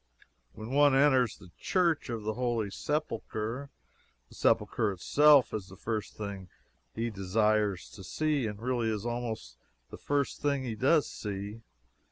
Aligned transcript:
When 0.53 0.71
one 0.71 0.95
enters 0.95 1.37
the 1.37 1.51
Church 1.59 2.09
of 2.09 2.23
the 2.23 2.33
Holy 2.33 2.71
Sepulchre, 2.71 3.69
the 4.29 4.33
Sepulchre 4.33 4.93
itself 4.93 5.53
is 5.53 5.67
the 5.67 5.77
first 5.77 6.17
thing 6.17 6.49
he 6.95 7.11
desires 7.11 7.87
to 7.91 8.03
see, 8.03 8.47
and 8.47 8.59
really 8.59 8.89
is 8.89 9.05
almost 9.05 9.57
the 9.91 9.99
first 9.99 10.41
thing 10.41 10.63
he 10.63 10.73
does 10.73 11.05
see. 11.07 11.61